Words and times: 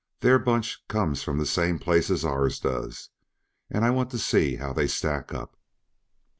Their 0.21 0.39
bunch 0.39 0.83
comes 0.87 1.21
from 1.21 1.37
the 1.37 1.45
same 1.45 1.77
place 1.77 2.09
ours 2.25 2.59
does, 2.59 3.09
and 3.69 3.85
I 3.85 3.91
want 3.91 4.09
to 4.09 4.17
see 4.17 4.55
how 4.55 4.73
they 4.73 4.87
stack 4.87 5.31
up." 5.31 5.55